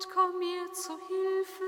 Gott, 0.00 0.08
komm 0.14 0.38
mir 0.38 0.72
zu 0.72 0.92
Hilfe. 1.08 1.64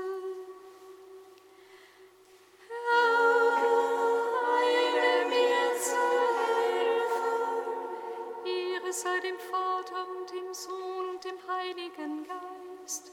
sei 8.91 9.19
dem 9.21 9.39
Vater 9.39 10.07
und 10.07 10.31
dem 10.31 10.53
Sohn 10.53 11.09
und 11.09 11.23
dem 11.23 11.35
Heiligen 11.47 12.27
Geist, 12.27 13.11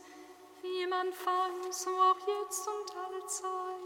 wie 0.61 0.87
man 0.87 1.07
Anfang, 1.07 1.73
so 1.73 1.89
auch 1.89 2.19
jetzt 2.27 2.69
und 2.69 2.97
alle 2.97 3.25
Zeit. 3.25 3.80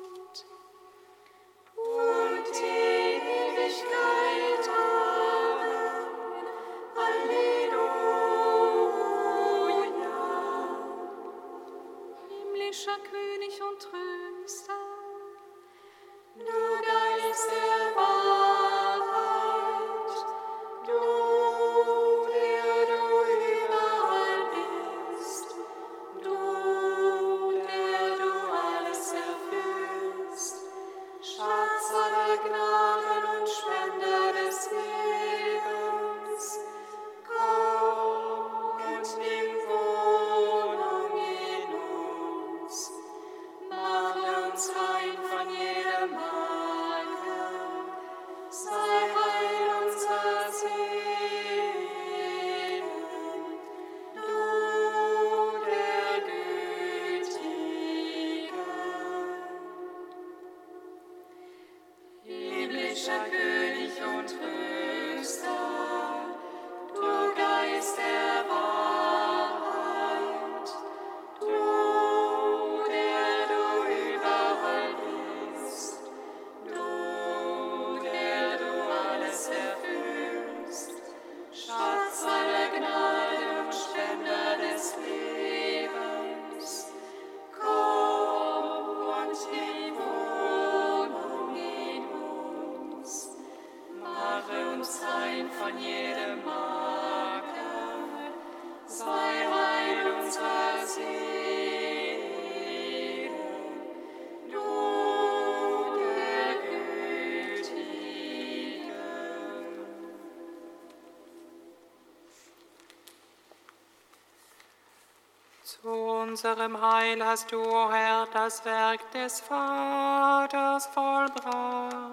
unserem 116.35 116.83
Heil 116.83 117.25
hast 117.25 117.53
du, 117.53 117.63
Herr, 117.63 118.27
das 118.33 118.65
Werk 118.65 119.09
des 119.13 119.39
Vaters 119.39 120.85
vollbracht. 120.87 122.04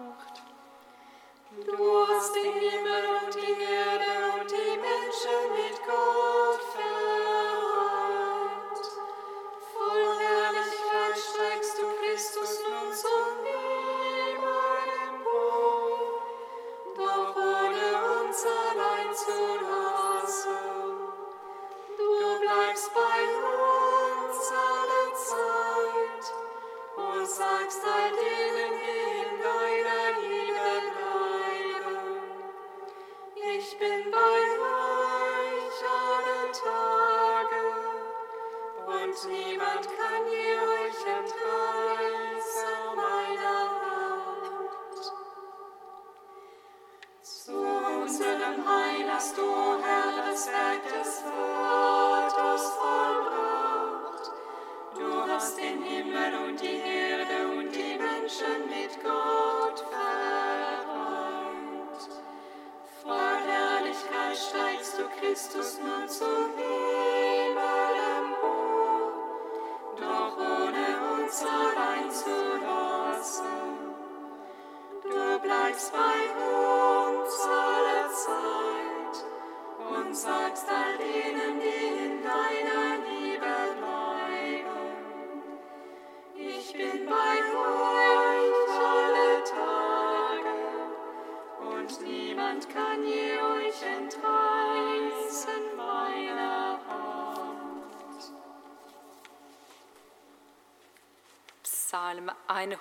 Psalm 102.21 102.29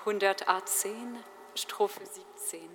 118, 0.05 1.25
Strophe 1.55 2.01
17. 2.05 2.69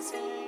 friends. 0.00 0.39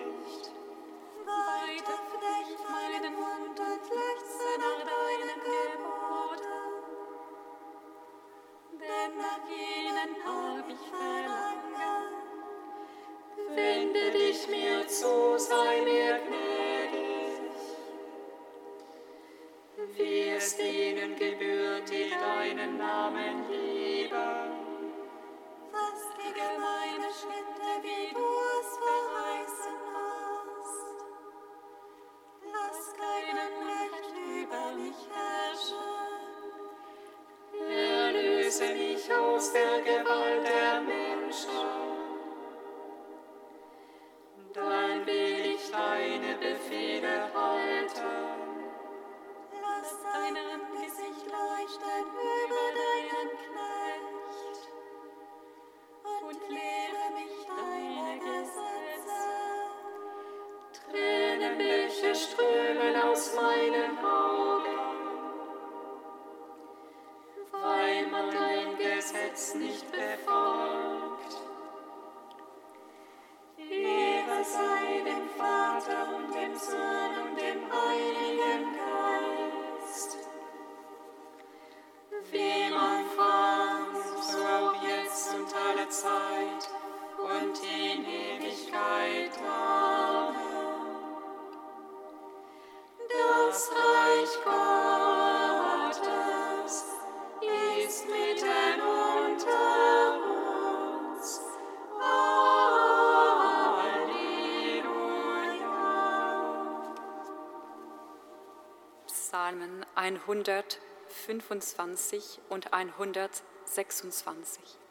Psalmen 109.52 109.84
125 109.96 112.40
und 112.48 112.72
126. 112.72 114.81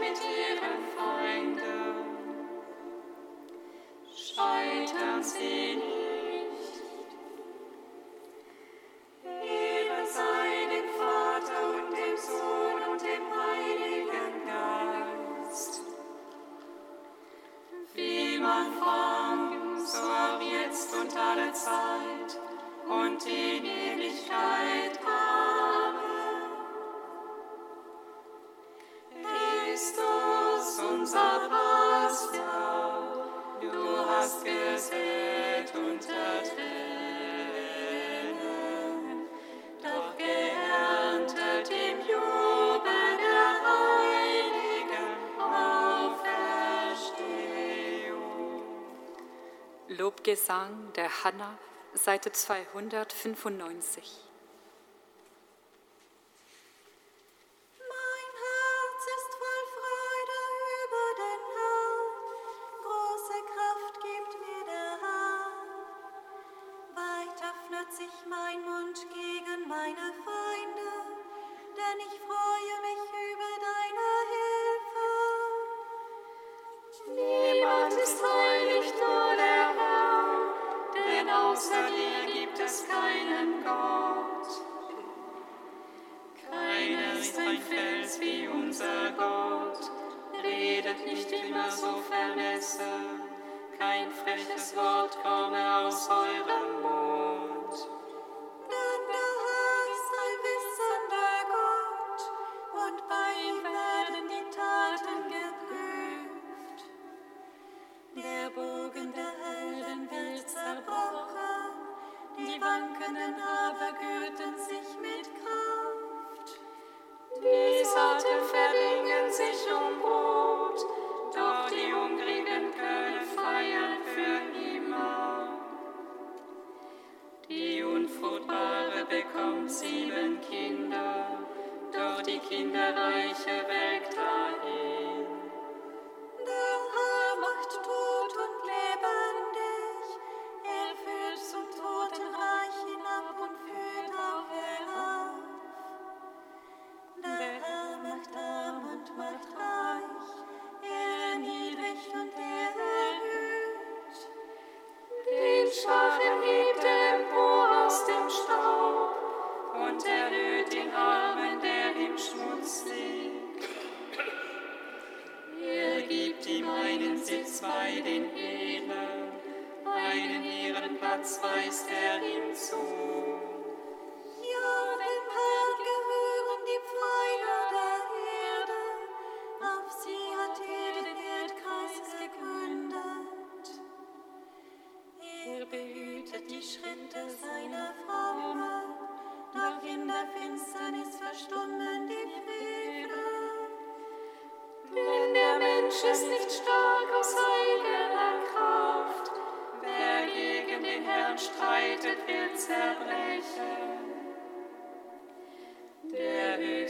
mit 0.00 0.18
ihren 0.18 0.82
Feinden. 0.96 1.60
Scheitern 4.16 5.22
sie 5.22 5.76
nicht. 5.76 5.99
Lobgesang 50.00 50.94
der 50.94 51.10
Hanna, 51.24 51.58
Seite 51.92 52.32
295. 52.32 54.29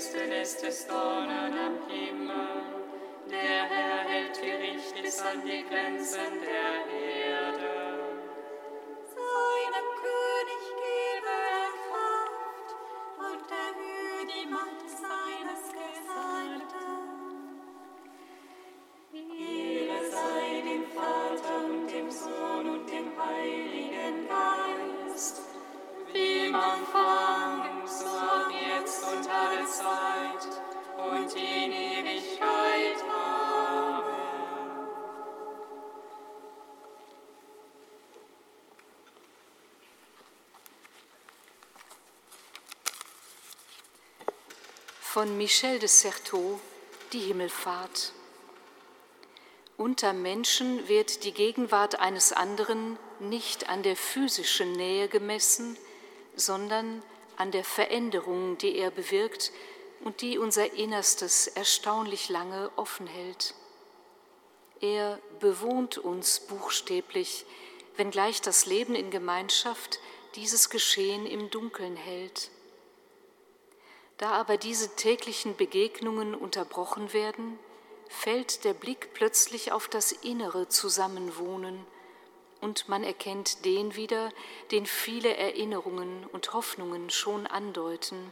höchsten 0.01 0.33
ist 0.33 0.63
des 0.63 0.87
Dornen 0.87 1.53
am 1.53 1.77
Himmel. 1.87 2.63
Der 3.31 3.65
Herr 3.69 4.09
hält 4.09 4.41
Gericht 4.41 5.03
bis 5.03 5.21
an 5.21 5.43
die 5.45 5.63
Grenzen 5.69 6.41
der 6.41 6.87
Erde. 7.29 7.50
von 45.21 45.37
Michel 45.37 45.79
de 45.79 45.87
Certeau 45.87 46.59
Die 47.13 47.19
Himmelfahrt. 47.19 48.15
Unter 49.77 50.15
Menschen 50.15 50.89
wird 50.89 51.25
die 51.25 51.33
Gegenwart 51.33 52.01
eines 52.01 52.33
anderen 52.33 52.99
nicht 53.19 53.69
an 53.69 53.83
der 53.83 53.97
physischen 53.97 54.73
Nähe 54.73 55.09
gemessen, 55.09 55.77
sondern 56.37 57.03
an 57.37 57.51
der 57.51 57.65
Veränderung, 57.65 58.57
die 58.57 58.75
er 58.77 58.91
bewirkt 58.91 59.53
und 60.03 60.23
die 60.23 60.39
unser 60.39 60.73
Innerstes 60.73 61.49
erstaunlich 61.49 62.31
lange 62.31 62.71
offen 62.77 63.07
hält. 63.07 63.55
Er 64.81 65.19
bewohnt 65.39 65.99
uns 65.99 66.41
buchstäblich, 66.41 67.45
wenngleich 67.99 68.41
das 68.41 68.65
Leben 68.65 68.95
in 68.95 69.11
Gemeinschaft 69.11 70.01
dieses 70.35 70.71
Geschehen 70.71 71.27
im 71.27 71.51
Dunkeln 71.51 71.97
hält. 71.97 72.49
Da 74.21 74.33
aber 74.33 74.59
diese 74.59 74.97
täglichen 74.97 75.57
Begegnungen 75.57 76.35
unterbrochen 76.35 77.15
werden, 77.15 77.59
fällt 78.11 78.65
der 78.65 78.75
Blick 78.75 79.15
plötzlich 79.15 79.73
auf 79.73 79.89
das 79.89 80.13
innere 80.13 80.69
Zusammenwohnen 80.69 81.87
und 82.61 82.87
man 82.87 83.03
erkennt 83.03 83.65
den 83.65 83.97
wieder, 83.97 84.29
den 84.73 84.85
viele 84.85 85.35
Erinnerungen 85.39 86.27
und 86.33 86.53
Hoffnungen 86.53 87.09
schon 87.09 87.47
andeuten. 87.47 88.31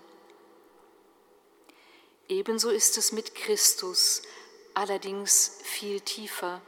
Ebenso 2.28 2.68
ist 2.68 2.98
es 2.98 3.10
mit 3.12 3.34
Christus, 3.34 4.20
allerdings 4.74 5.58
viel 5.62 6.02
tiefer. 6.02 6.60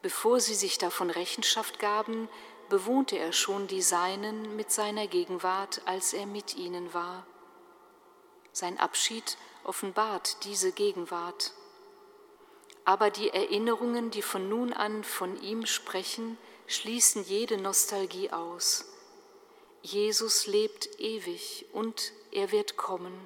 Bevor 0.00 0.40
sie 0.40 0.54
sich 0.54 0.78
davon 0.78 1.10
Rechenschaft 1.10 1.78
gaben, 1.78 2.30
bewohnte 2.70 3.18
er 3.18 3.34
schon 3.34 3.66
die 3.66 3.82
Seinen 3.82 4.56
mit 4.56 4.72
seiner 4.72 5.06
Gegenwart, 5.06 5.82
als 5.84 6.14
er 6.14 6.24
mit 6.24 6.56
ihnen 6.56 6.94
war. 6.94 7.26
Sein 8.60 8.78
Abschied 8.78 9.38
offenbart 9.64 10.44
diese 10.44 10.70
Gegenwart. 10.72 11.54
Aber 12.84 13.08
die 13.08 13.30
Erinnerungen, 13.30 14.10
die 14.10 14.20
von 14.20 14.50
nun 14.50 14.74
an 14.74 15.02
von 15.02 15.40
ihm 15.40 15.64
sprechen, 15.64 16.36
schließen 16.66 17.24
jede 17.24 17.56
Nostalgie 17.56 18.30
aus. 18.30 18.84
Jesus 19.80 20.46
lebt 20.46 21.00
ewig 21.00 21.64
und 21.72 22.12
er 22.32 22.52
wird 22.52 22.76
kommen. 22.76 23.18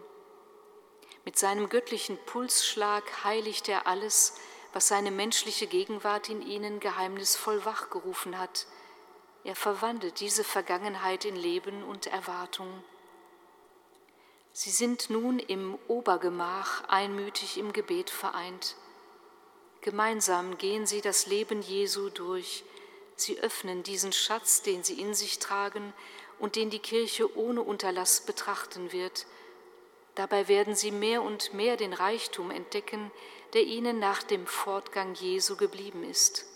Mit 1.24 1.36
seinem 1.36 1.68
göttlichen 1.68 2.16
Pulsschlag 2.26 3.24
heiligt 3.24 3.68
er 3.68 3.88
alles, 3.88 4.34
was 4.72 4.86
seine 4.86 5.10
menschliche 5.10 5.66
Gegenwart 5.66 6.28
in 6.28 6.42
ihnen 6.42 6.78
geheimnisvoll 6.78 7.64
wachgerufen 7.64 8.38
hat. 8.38 8.68
Er 9.42 9.56
verwandelt 9.56 10.20
diese 10.20 10.44
Vergangenheit 10.44 11.24
in 11.24 11.34
Leben 11.34 11.82
und 11.82 12.06
Erwartung. 12.06 12.84
Sie 14.56 14.70
sind 14.70 15.10
nun 15.10 15.40
im 15.40 15.76
Obergemach 15.88 16.84
einmütig 16.86 17.58
im 17.58 17.72
Gebet 17.72 18.08
vereint. 18.08 18.76
Gemeinsam 19.80 20.58
gehen 20.58 20.86
sie 20.86 21.00
das 21.00 21.26
Leben 21.26 21.60
Jesu 21.60 22.08
durch. 22.08 22.62
Sie 23.16 23.40
öffnen 23.40 23.82
diesen 23.82 24.12
Schatz, 24.12 24.62
den 24.62 24.84
sie 24.84 25.00
in 25.00 25.12
sich 25.12 25.40
tragen 25.40 25.92
und 26.38 26.54
den 26.54 26.70
die 26.70 26.78
Kirche 26.78 27.36
ohne 27.36 27.62
Unterlass 27.62 28.20
betrachten 28.20 28.92
wird. 28.92 29.26
Dabei 30.14 30.46
werden 30.46 30.76
sie 30.76 30.92
mehr 30.92 31.22
und 31.22 31.52
mehr 31.52 31.76
den 31.76 31.92
Reichtum 31.92 32.52
entdecken, 32.52 33.10
der 33.54 33.64
ihnen 33.64 33.98
nach 33.98 34.22
dem 34.22 34.46
Fortgang 34.46 35.14
Jesu 35.14 35.56
geblieben 35.56 36.04
ist. 36.04 36.46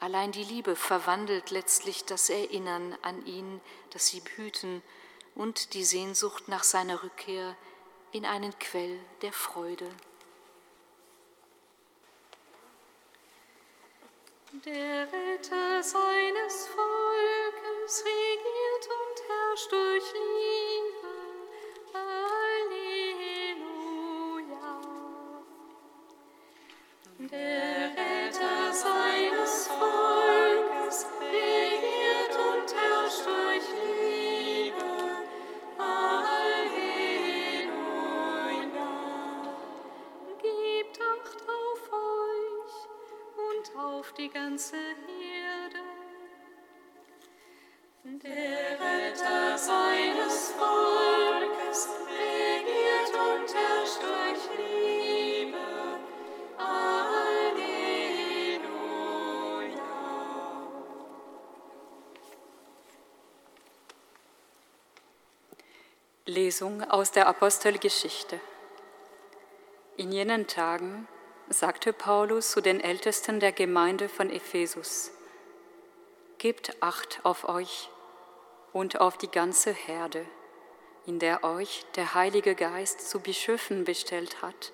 Allein 0.00 0.32
die 0.32 0.42
Liebe 0.42 0.74
verwandelt 0.74 1.52
letztlich 1.52 2.06
das 2.06 2.28
Erinnern 2.28 2.98
an 3.02 3.24
ihn, 3.24 3.60
das 3.90 4.08
sie 4.08 4.18
behüten, 4.18 4.82
und 5.34 5.74
die 5.74 5.84
Sehnsucht 5.84 6.48
nach 6.48 6.64
seiner 6.64 7.02
Rückkehr 7.02 7.56
in 8.12 8.24
einen 8.24 8.58
Quell 8.58 8.98
der 9.22 9.32
Freude. 9.32 9.88
Der 14.64 15.06
Retter 15.12 15.82
seines 15.82 16.66
Volkes 16.66 18.04
regiert 18.04 18.88
und 18.98 19.22
herrscht 19.28 19.70
durch 19.70 20.12
Liebe. 20.12 21.14
Halleluja. 21.94 23.70
Der 27.30 27.59
Lesung 66.30 66.88
aus 66.88 67.10
der 67.10 67.26
Apostelgeschichte. 67.26 68.38
In 69.96 70.12
jenen 70.12 70.46
Tagen 70.46 71.08
sagte 71.48 71.92
Paulus 71.92 72.52
zu 72.52 72.60
den 72.60 72.80
Ältesten 72.80 73.40
der 73.40 73.50
Gemeinde 73.50 74.08
von 74.08 74.30
Ephesus, 74.30 75.10
Gebt 76.38 76.80
acht 76.80 77.18
auf 77.24 77.48
euch 77.48 77.90
und 78.72 79.00
auf 79.00 79.18
die 79.18 79.30
ganze 79.30 79.72
Herde, 79.72 80.24
in 81.04 81.18
der 81.18 81.42
euch 81.42 81.84
der 81.96 82.14
Heilige 82.14 82.54
Geist 82.54 83.10
zu 83.10 83.18
Bischöfen 83.18 83.82
bestellt 83.84 84.40
hat, 84.40 84.72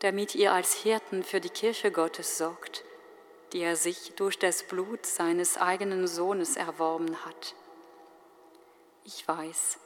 damit 0.00 0.34
ihr 0.34 0.52
als 0.52 0.74
Hirten 0.74 1.22
für 1.22 1.40
die 1.40 1.50
Kirche 1.50 1.92
Gottes 1.92 2.38
sorgt, 2.38 2.82
die 3.52 3.60
er 3.60 3.76
sich 3.76 4.14
durch 4.16 4.36
das 4.36 4.64
Blut 4.64 5.06
seines 5.06 5.56
eigenen 5.58 6.08
Sohnes 6.08 6.56
erworben 6.56 7.24
hat. 7.24 7.54
Ich 9.04 9.26
weiß, 9.28 9.78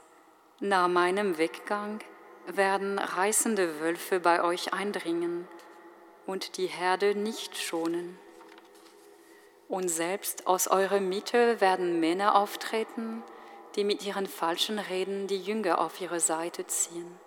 nach 0.61 0.89
meinem 0.89 1.37
Weggang 1.37 2.01
werden 2.47 2.99
reißende 2.99 3.79
Wölfe 3.81 4.21
bei 4.21 4.43
euch 4.43 4.73
eindringen 4.73 5.47
und 6.25 6.57
die 6.57 6.67
Herde 6.67 7.15
nicht 7.15 7.59
schonen. 7.59 8.19
Und 9.69 9.89
selbst 9.89 10.47
aus 10.47 10.67
eurer 10.69 11.01
Mitte 11.01 11.61
werden 11.61 12.01
Männer 12.01 12.37
auftreten, 12.37 13.23
die 13.75 13.85
mit 13.85 14.07
ihren 14.07 14.27
falschen 14.27 14.79
Reden 14.79 15.27
die 15.27 15.43
Jünger 15.43 15.79
auf 15.79 16.01
ihre 16.01 16.21
Seite 16.21 16.67
ziehen. 16.67 17.19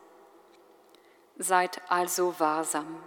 Seid 1.38 1.82
also 1.88 2.40
wahrsam 2.40 2.98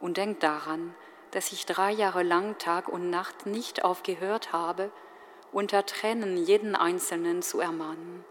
und 0.00 0.16
denkt 0.16 0.42
daran, 0.42 0.92
dass 1.30 1.52
ich 1.52 1.66
drei 1.66 1.92
Jahre 1.92 2.24
lang 2.24 2.58
Tag 2.58 2.88
und 2.88 3.10
Nacht 3.10 3.46
nicht 3.46 3.84
aufgehört 3.84 4.52
habe, 4.52 4.90
unter 5.52 5.86
Tränen 5.86 6.36
jeden 6.36 6.74
Einzelnen 6.74 7.42
zu 7.42 7.60
ermahnen. 7.60 8.24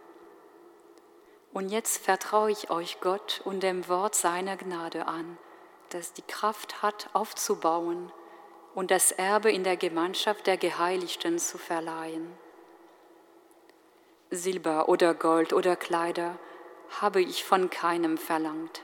Und 1.54 1.70
jetzt 1.70 2.04
vertraue 2.04 2.52
ich 2.52 2.70
euch 2.70 3.02
Gott 3.02 3.42
und 3.44 3.62
dem 3.62 3.88
Wort 3.90 4.16
seiner 4.16 4.56
Gnade 4.56 5.08
an, 5.08 5.38
das 5.90 6.14
die 6.14 6.22
Kraft 6.22 6.82
hat, 6.82 7.10
aufzubauen 7.14 8.12
und 8.74 8.90
das 8.90 9.12
Erbe 9.12 9.52
in 9.52 9.64
der 9.64 9.76
Gemeinschaft 9.76 10.48
der 10.48 10.58
Geheiligten 10.58 11.40
zu 11.40 11.58
verleihen. 11.58 12.32
Silber 14.30 14.88
oder 14.88 15.14
Gold 15.14 15.52
oder 15.52 15.76
Kleider 15.76 16.38
habe 17.02 17.22
ich 17.22 17.44
von 17.44 17.70
keinem 17.70 18.18
verlangt. 18.18 18.82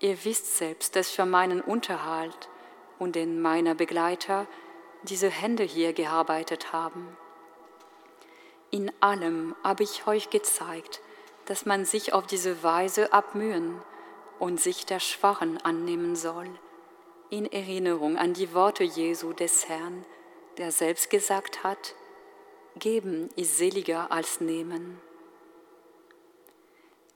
Ihr 0.00 0.22
wisst 0.24 0.58
selbst, 0.58 0.96
dass 0.96 1.08
für 1.08 1.24
meinen 1.24 1.62
Unterhalt 1.62 2.50
und 2.98 3.16
den 3.16 3.40
meiner 3.40 3.74
Begleiter 3.74 4.46
diese 5.02 5.30
Hände 5.30 5.62
hier 5.62 5.94
gearbeitet 5.94 6.74
haben. 6.74 7.16
In 8.70 8.92
allem 9.00 9.54
habe 9.62 9.82
ich 9.82 10.06
euch 10.06 10.28
gezeigt, 10.28 11.00
dass 11.46 11.66
man 11.66 11.84
sich 11.84 12.12
auf 12.12 12.26
diese 12.26 12.62
Weise 12.62 13.12
abmühen 13.12 13.80
und 14.38 14.60
sich 14.60 14.86
der 14.86 15.00
Schwachen 15.00 15.58
annehmen 15.58 16.16
soll, 16.16 16.48
in 17.30 17.50
Erinnerung 17.50 18.16
an 18.16 18.34
die 18.34 18.54
Worte 18.54 18.84
Jesu 18.84 19.32
des 19.32 19.68
Herrn, 19.68 20.04
der 20.58 20.70
selbst 20.70 21.10
gesagt 21.10 21.64
hat, 21.64 21.94
Geben 22.76 23.28
ist 23.36 23.56
seliger 23.56 24.10
als 24.10 24.40
Nehmen. 24.40 25.00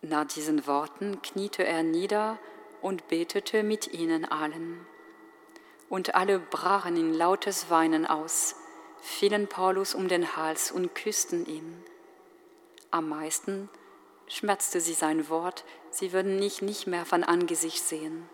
Nach 0.02 0.24
diesen 0.24 0.66
Worten 0.68 1.20
kniete 1.22 1.64
er 1.64 1.82
nieder 1.82 2.38
und 2.80 3.08
betete 3.08 3.64
mit 3.64 3.92
ihnen 3.92 4.24
allen. 4.24 4.86
Und 5.88 6.14
alle 6.14 6.38
brachen 6.38 6.96
in 6.96 7.12
lautes 7.12 7.70
Weinen 7.70 8.06
aus, 8.06 8.54
fielen 9.00 9.48
Paulus 9.48 9.94
um 9.94 10.06
den 10.06 10.36
Hals 10.36 10.70
und 10.70 10.94
küssten 10.94 11.46
ihn. 11.46 11.82
Am 12.92 13.08
meisten 13.08 13.68
schmerzte 14.28 14.80
sie 14.80 14.94
sein 14.94 15.28
Wort, 15.28 15.64
sie 15.90 16.12
würden 16.12 16.38
ihn 16.38 16.62
nicht 16.62 16.86
mehr 16.86 17.04
von 17.04 17.24
Angesicht 17.24 17.82
sehen. 17.82 18.28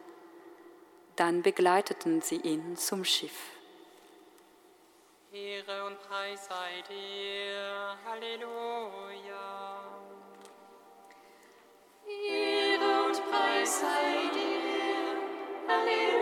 Dann 1.16 1.42
begleiteten 1.42 2.20
sie 2.20 2.37
ihn 2.37 2.76
zum 2.76 3.04
Schiff. 3.04 3.54
Ehre 5.33 5.87
und 5.87 6.00
Preis 6.00 6.46
sei 6.46 6.83
dir. 6.88 7.96
Halleluja. 8.04 9.83
Ehre 12.07 13.04
und 13.07 13.30
Preis 13.30 13.80
sei 13.80 14.30
dir. 14.33 15.68
Halleluja. 15.68 16.13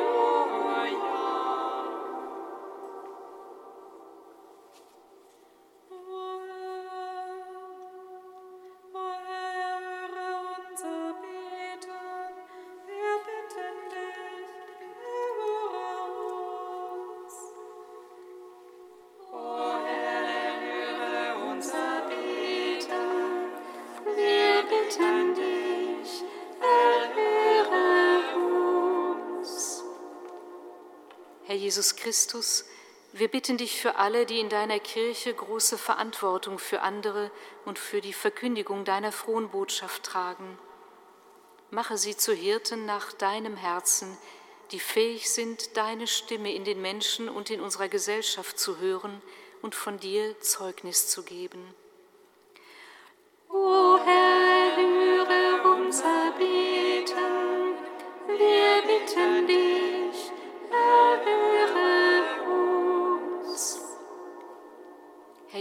Jesus 31.72 31.96
Christus, 31.96 32.66
wir 33.14 33.28
bitten 33.28 33.56
dich 33.56 33.80
für 33.80 33.94
alle, 33.94 34.26
die 34.26 34.40
in 34.40 34.50
deiner 34.50 34.78
Kirche 34.78 35.32
große 35.32 35.78
Verantwortung 35.78 36.58
für 36.58 36.82
andere 36.82 37.30
und 37.64 37.78
für 37.78 38.02
die 38.02 38.12
Verkündigung 38.12 38.85
deiner 38.85 39.11
frohen 39.11 39.48
Botschaft 39.48 40.02
tragen. 40.02 40.58
Mache 41.70 41.96
sie 41.96 42.14
zu 42.14 42.35
Hirten 42.35 42.85
nach 42.85 43.14
deinem 43.14 43.56
Herzen, 43.56 44.18
die 44.70 44.80
fähig 44.80 45.30
sind, 45.30 45.78
deine 45.78 46.06
Stimme 46.06 46.52
in 46.52 46.64
den 46.64 46.82
Menschen 46.82 47.30
und 47.30 47.48
in 47.48 47.62
unserer 47.62 47.88
Gesellschaft 47.88 48.58
zu 48.58 48.78
hören 48.78 49.22
und 49.62 49.74
von 49.74 49.98
dir 49.98 50.38
Zeugnis 50.40 51.08
zu 51.08 51.22
geben. 51.22 51.74
O 53.48 53.96
Herr, 53.96 54.76
höre 54.76 55.72
unser 55.74 56.32
Beten, 56.37 57.78
wir 58.26 58.82
bitten 58.82 59.32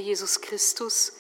Jesus 0.01 0.41
Christus, 0.41 1.13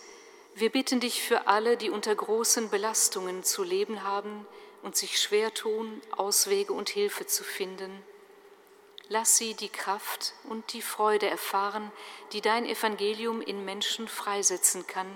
wir 0.55 0.69
bitten 0.69 0.99
dich 0.99 1.23
für 1.23 1.47
alle, 1.47 1.77
die 1.77 1.89
unter 1.89 2.13
großen 2.13 2.69
Belastungen 2.69 3.43
zu 3.43 3.63
leben 3.63 4.03
haben 4.03 4.45
und 4.83 4.95
sich 4.95 5.21
schwer 5.21 5.53
tun, 5.53 6.01
Auswege 6.11 6.73
und 6.73 6.89
Hilfe 6.89 7.25
zu 7.25 7.43
finden. 7.43 8.03
Lass 9.07 9.37
sie 9.37 9.53
die 9.53 9.69
Kraft 9.69 10.33
und 10.49 10.73
die 10.73 10.81
Freude 10.81 11.27
erfahren, 11.27 11.91
die 12.33 12.41
dein 12.41 12.65
Evangelium 12.65 13.41
in 13.41 13.65
Menschen 13.65 14.07
freisetzen 14.07 14.87
kann 14.87 15.07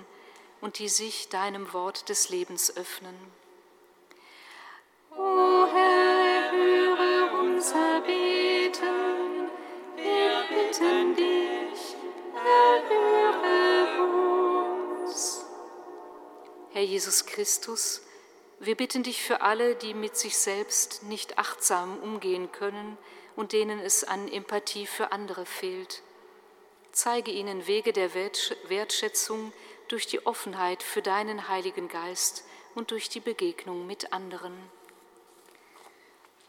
und 0.60 0.78
die 0.78 0.88
sich 0.88 1.28
deinem 1.28 1.72
Wort 1.72 2.08
des 2.08 2.28
Lebens 2.28 2.76
öffnen. 2.76 3.16
O 5.16 5.66
Herr, 5.72 6.52
höre 6.52 7.40
unser 7.40 8.00
Beten, 8.00 9.50
wir 9.96 10.44
bitten 10.48 11.16
dich, 11.16 11.45
erhöre 12.46 14.02
uns. 15.02 15.44
Herr 16.72 16.82
Jesus 16.82 17.26
Christus, 17.26 18.02
wir 18.60 18.74
bitten 18.76 19.02
dich 19.02 19.22
für 19.22 19.42
alle, 19.42 19.74
die 19.74 19.94
mit 19.94 20.16
sich 20.16 20.38
selbst 20.38 21.02
nicht 21.02 21.38
achtsam 21.38 21.98
umgehen 22.00 22.52
können 22.52 22.96
und 23.34 23.52
denen 23.52 23.80
es 23.80 24.04
an 24.04 24.28
Empathie 24.28 24.86
für 24.86 25.12
andere 25.12 25.44
fehlt. 25.44 26.02
Zeige 26.92 27.30
ihnen 27.30 27.66
Wege 27.66 27.92
der 27.92 28.14
Wertschätzung, 28.14 29.52
durch 29.88 30.06
die 30.06 30.26
Offenheit 30.26 30.82
für 30.82 31.02
deinen 31.02 31.48
Heiligen 31.48 31.88
Geist 31.88 32.44
und 32.74 32.90
durch 32.90 33.08
die 33.08 33.20
Begegnung 33.20 33.86
mit 33.86 34.12
anderen. 34.12 34.54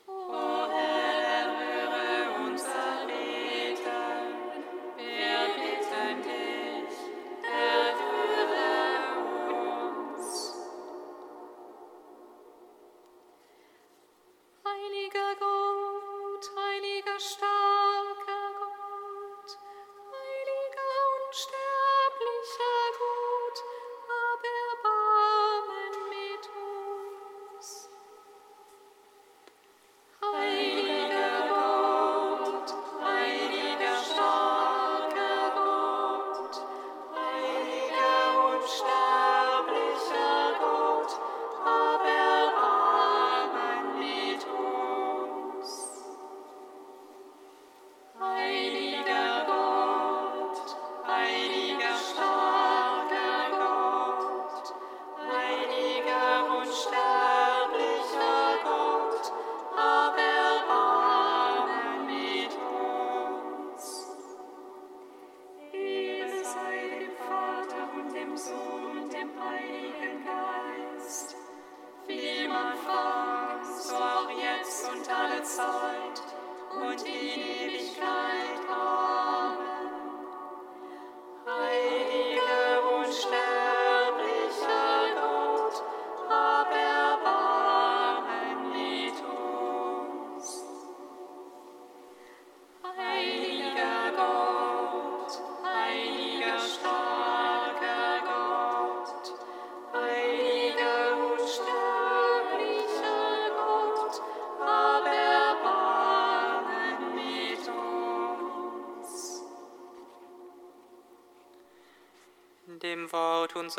O 0.08 0.77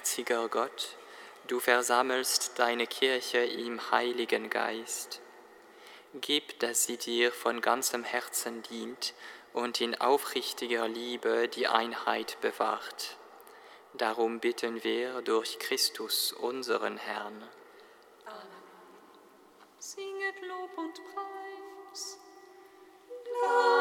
Barmherziger 0.00 0.48
Gott, 0.48 0.96
du 1.46 1.60
versammelst 1.60 2.58
deine 2.58 2.86
Kirche 2.86 3.38
im 3.38 3.90
Heiligen 3.90 4.48
Geist. 4.48 5.20
Gib, 6.14 6.58
dass 6.60 6.84
sie 6.84 6.96
dir 6.96 7.32
von 7.32 7.60
ganzem 7.60 8.02
Herzen 8.02 8.62
dient 8.62 9.12
und 9.52 9.80
in 9.82 10.00
aufrichtiger 10.00 10.88
Liebe 10.88 11.48
die 11.48 11.66
Einheit 11.66 12.38
bewahrt. 12.40 13.18
Darum 13.92 14.40
bitten 14.40 14.82
wir 14.84 15.20
durch 15.20 15.58
Christus, 15.58 16.32
unseren 16.32 16.96
Herrn. 16.96 17.46
Amen. 18.24 18.64
Singet 19.78 20.40
Lob 20.48 20.78
und 20.78 20.94
Preis. 21.12 22.18
Dank 23.42 23.79